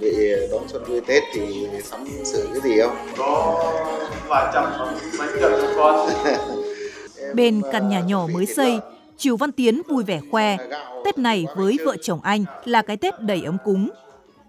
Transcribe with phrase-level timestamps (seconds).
[0.00, 0.10] bị
[0.50, 2.96] đón xuân vui Tết thì sắm sửa cái gì không?
[3.18, 3.64] Có
[4.28, 4.64] vài trăm
[5.18, 6.10] bánh kẹo cho con.
[7.34, 8.78] Bên căn nhà nhỏ mới xây,
[9.16, 10.56] Triều Văn Tiến vui vẻ khoe,
[11.04, 13.88] Tết này với vợ chồng anh là cái Tết đầy ấm cúng.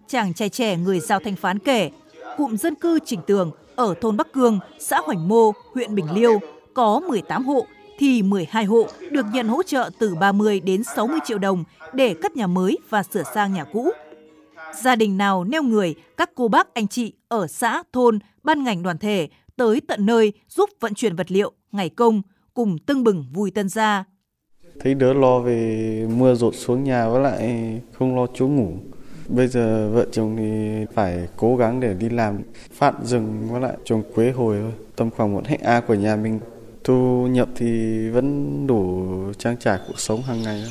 [0.07, 1.89] Chàng trai trẻ người Giao Thanh Phán kể,
[2.37, 6.39] cụm dân cư Trình Tường ở thôn Bắc Cương, xã Hoành Mô, huyện Bình Liêu
[6.73, 7.65] có 18 hộ
[7.99, 11.63] thì 12 hộ được nhận hỗ trợ từ 30 đến 60 triệu đồng
[11.93, 13.91] để cất nhà mới và sửa sang nhà cũ.
[14.75, 18.83] Gia đình nào neo người, các cô bác anh chị ở xã, thôn, ban ngành
[18.83, 22.21] đoàn thể tới tận nơi giúp vận chuyển vật liệu, ngày công,
[22.53, 24.03] cùng tưng bừng vui tân gia.
[24.79, 28.73] Thấy đỡ lo về mưa rột xuống nhà với lại không lo chỗ ngủ.
[29.27, 32.41] Bây giờ vợ chồng thì phải cố gắng để đi làm
[32.71, 34.71] phát rừng với lại trồng quế hồi thôi.
[34.95, 36.39] Tầm khoảng một hecta của nhà mình
[36.83, 39.05] thu nhập thì vẫn đủ
[39.37, 40.63] trang trải cuộc sống hàng ngày.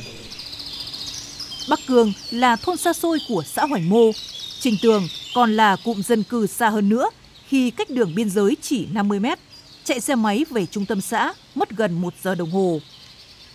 [1.69, 4.11] Bắc Cương là thôn xa xôi của xã Hoành Mô.
[4.59, 7.09] Trình Tường còn là cụm dân cư xa hơn nữa
[7.47, 9.39] khi cách đường biên giới chỉ 50 mét.
[9.83, 12.79] Chạy xe máy về trung tâm xã mất gần một giờ đồng hồ.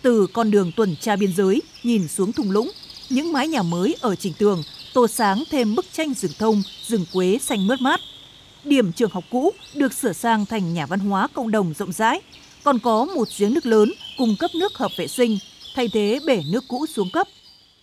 [0.01, 2.71] Từ con đường tuần tra biên giới nhìn xuống thung lũng,
[3.09, 7.05] những mái nhà mới ở Trình Tường tô sáng thêm bức tranh rừng thông, rừng
[7.13, 7.99] quế xanh mướt mát.
[8.63, 12.21] Điểm trường học cũ được sửa sang thành nhà văn hóa cộng đồng rộng rãi,
[12.63, 15.37] còn có một giếng nước lớn cung cấp nước hợp vệ sinh,
[15.75, 17.27] thay thế bể nước cũ xuống cấp.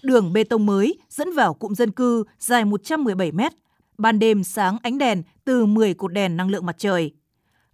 [0.04, 3.52] Đường bê tông mới dẫn vào cụm dân cư dài 117 mét,
[3.98, 7.12] ban đêm sáng ánh đèn từ 10 cột đèn năng lượng mặt trời.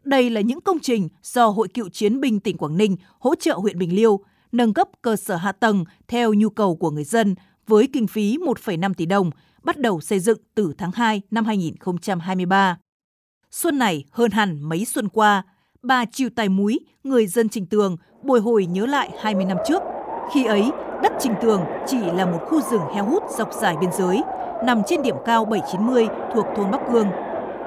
[0.05, 3.55] Đây là những công trình do Hội Cựu Chiến binh tỉnh Quảng Ninh hỗ trợ
[3.55, 4.21] huyện Bình Liêu,
[4.53, 7.35] nâng cấp cơ sở hạ tầng theo nhu cầu của người dân
[7.67, 9.31] với kinh phí 1,5 tỷ đồng,
[9.63, 12.79] bắt đầu xây dựng từ tháng 2 năm 2023.
[13.51, 15.43] Xuân này hơn hẳn mấy xuân qua,
[15.83, 19.83] bà chịu tài múi, người dân Trình Tường bồi hồi nhớ lại 20 năm trước.
[20.35, 20.71] Khi ấy,
[21.03, 24.23] đất Trình Tường chỉ là một khu rừng heo hút dọc dài biên giới,
[24.65, 27.07] nằm trên điểm cao 790 thuộc thôn Bắc Cương.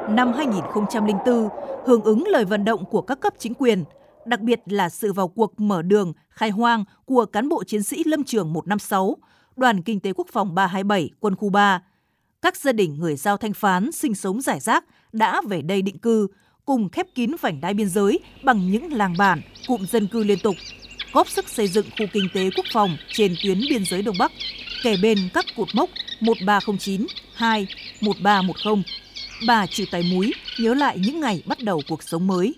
[0.09, 1.49] Năm 2004,
[1.85, 3.83] hưởng ứng lời vận động của các cấp chính quyền,
[4.25, 8.03] đặc biệt là sự vào cuộc mở đường, khai hoang của cán bộ chiến sĩ
[8.05, 9.17] Lâm trường 156,
[9.55, 11.81] Đoàn Kinh tế Quốc phòng 327, quân khu 3.
[12.41, 15.97] Các gia đình người Giao Thanh Phán sinh sống giải rác đã về đây định
[15.97, 16.27] cư,
[16.65, 20.39] cùng khép kín vành đai biên giới bằng những làng bản, cụm dân cư liên
[20.43, 20.55] tục,
[21.13, 24.31] góp sức xây dựng khu kinh tế quốc phòng trên tuyến biên giới Đông Bắc,
[24.83, 27.67] kể bên các cột mốc 1309, 2,
[28.01, 28.83] 1310.
[29.47, 32.55] Bà chịu tay múi nhớ lại những ngày bắt đầu cuộc sống mới.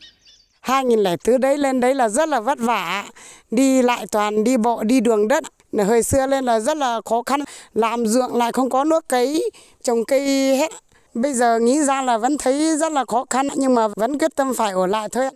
[0.62, 3.06] 2004 đấy lên đấy là rất là vất vả,
[3.52, 5.44] đi lại toàn đi bộ đi đường đất.
[5.74, 7.40] Hồi xưa lên là rất là khó khăn,
[7.74, 9.50] làm ruộng lại không có nước cấy,
[9.84, 10.22] trồng cây
[10.58, 10.72] hết.
[11.14, 14.36] Bây giờ nghĩ ra là vẫn thấy rất là khó khăn nhưng mà vẫn quyết
[14.36, 15.30] tâm phải ở lại thôi.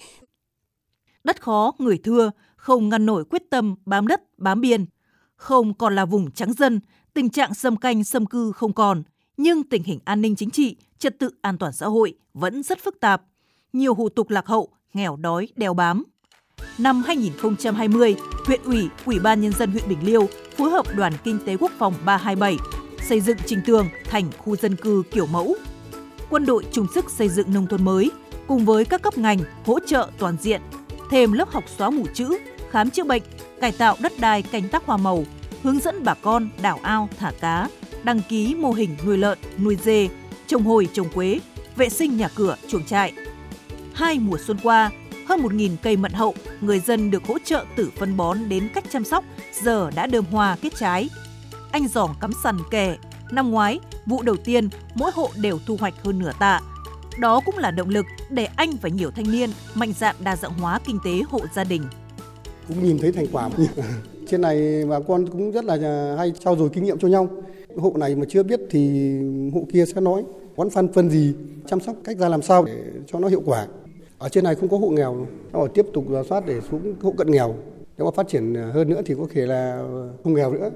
[1.24, 4.86] Đất khó, người thưa, không ngăn nổi quyết tâm bám đất, bám biên.
[5.36, 6.80] Không còn là vùng trắng dân,
[7.14, 9.04] tình trạng xâm canh xâm cư không còn,
[9.38, 12.80] nhưng tình hình an ninh chính trị, trật tự an toàn xã hội vẫn rất
[12.84, 13.22] phức tạp.
[13.74, 16.04] Nhiều hủ tục lạc hậu, nghèo đói, đeo bám.
[16.78, 18.16] Năm 2020,
[18.46, 21.72] huyện ủy, ủy ban nhân dân huyện Bình Liêu phối hợp đoàn kinh tế quốc
[21.78, 22.58] phòng 327
[23.02, 25.56] xây dựng Trình Tường thành khu dân cư kiểu mẫu.
[26.30, 28.12] Quân đội chung sức xây dựng nông thôn mới
[28.48, 30.62] cùng với các cấp ngành hỗ trợ toàn diện,
[31.10, 32.38] thêm lớp học xóa mù chữ,
[32.72, 33.24] khám chữa bệnh,
[33.62, 35.24] cải tạo đất đai canh tác hoa màu,
[35.64, 37.68] hướng dẫn bà con đảo ao thả cá,
[38.04, 40.10] đăng ký mô hình nuôi lợn, nuôi dê,
[40.48, 41.40] trồng hồi trồng quế,
[41.76, 43.14] vệ sinh nhà cửa, chuồng trại.
[43.94, 44.92] Hai mùa xuân qua,
[45.28, 48.84] hơn 1.000 cây mận hậu, người dân được hỗ trợ từ phân bón đến cách
[48.90, 49.24] chăm sóc,
[49.62, 51.10] giờ đã đơm hoa kết trái.
[51.72, 52.98] Anh giỏng cắm sằn kè,
[53.32, 56.62] năm ngoái, vụ đầu tiên mỗi hộ đều thu hoạch hơn nửa tạ.
[57.20, 60.54] Đó cũng là động lực để anh và nhiều thanh niên mạnh dạn đa dạng
[60.54, 61.84] hóa kinh tế hộ gia đình.
[62.68, 63.50] Cũng nhìn thấy thành quả.
[64.28, 65.78] Trên này bà con cũng rất là
[66.18, 67.30] hay trao dồi kinh nghiệm cho nhau.
[67.78, 69.12] Hộ này mà chưa biết thì
[69.54, 70.24] hộ kia sẽ nói
[70.56, 71.34] bón phân phân gì,
[71.68, 73.68] chăm sóc cách ra làm sao để cho nó hiệu quả.
[74.18, 77.14] Ở trên này không có hộ nghèo, nó tiếp tục giả soát để xuống hộ
[77.18, 77.56] cận nghèo.
[77.98, 79.84] Nếu mà phát triển hơn nữa thì có thể là
[80.24, 80.70] không nghèo nữa.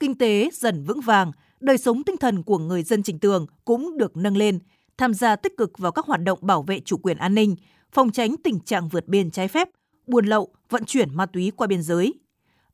[0.00, 3.98] Kinh tế dần vững vàng, đời sống tinh thần của người dân Trình Tường cũng
[3.98, 4.58] được nâng lên,
[4.98, 7.56] tham gia tích cực vào các hoạt động bảo vệ chủ quyền an ninh,
[7.92, 9.68] phòng tránh tình trạng vượt biên trái phép,
[10.06, 12.14] buôn lậu, vận chuyển ma túy qua biên giới.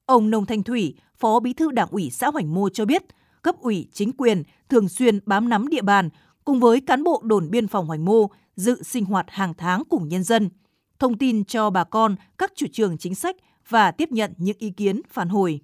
[0.07, 3.03] Ông Nông Thanh Thủy, Phó Bí thư Đảng ủy xã Hoành Mô cho biết,
[3.43, 6.09] cấp ủy chính quyền thường xuyên bám nắm địa bàn
[6.45, 10.09] cùng với cán bộ đồn biên phòng Hoành Mô dự sinh hoạt hàng tháng cùng
[10.09, 10.51] nhân dân,
[10.99, 13.37] thông tin cho bà con các chủ trương chính sách
[13.69, 15.61] và tiếp nhận những ý kiến phản hồi.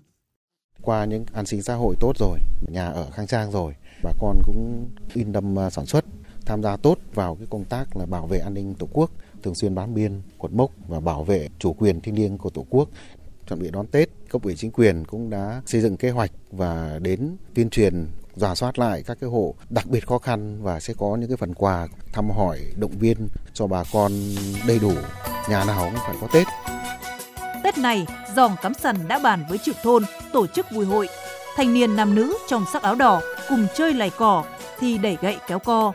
[0.83, 4.43] Qua những an sinh xã hội tốt rồi, nhà ở khang trang rồi, bà con
[4.45, 6.05] cũng yên tâm à, sản xuất,
[6.51, 9.11] tham gia tốt vào cái công tác là bảo vệ an ninh Tổ quốc,
[9.43, 12.67] thường xuyên bám biên, cột mốc và bảo vệ chủ quyền thiêng liêng của Tổ
[12.71, 12.89] quốc.
[13.49, 16.99] Chuẩn bị đón Tết, cấp ủy chính quyền cũng đã xây dựng kế hoạch và
[17.03, 18.07] đến tuyên truyền
[18.37, 21.37] giả soát lại các cái hộ đặc biệt khó khăn và sẽ có những cái
[21.37, 24.13] phần quà thăm hỏi động viên cho bà con
[24.67, 24.93] đầy đủ
[25.51, 26.47] nhà nào cũng phải có Tết.
[27.65, 28.07] Tết này,
[28.37, 30.03] dòng cắm sần đã bàn với trưởng thôn
[30.33, 31.09] tổ chức vui hội.
[31.57, 34.45] Thanh niên nam nữ trong sắc áo đỏ cùng chơi lầy cỏ
[34.79, 35.93] thì đẩy gậy kéo co.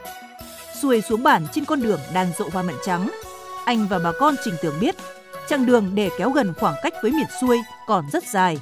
[0.82, 3.10] Xuôi xuống bản trên con đường đang rộ hoa mận trắng.
[3.66, 4.96] Anh và bà con Trình Tường biết,
[5.50, 8.58] chặng đường để kéo gần khoảng cách với miền xuôi còn rất dài.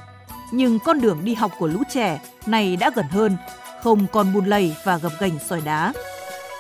[0.51, 3.37] Nhưng con đường đi học của lũ trẻ này đã gần hơn,
[3.83, 5.93] không còn bùn lầy và gập ghềnh sỏi đá.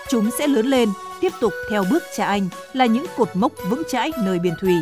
[0.09, 0.89] Chúng sẽ lớn lên,
[1.21, 4.75] tiếp tục theo bước cha anh là những cột mốc vững chãi nơi biên thùy.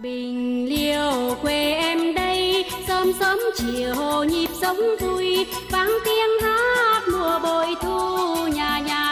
[0.00, 7.38] Bình liêu quê em đây, sớm sớm chiều nhịp sống vui, vang tiếng hát mùa
[7.42, 9.07] bội thu nhà nhà.